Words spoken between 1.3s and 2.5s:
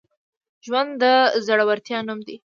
زړورتیا نوم دی.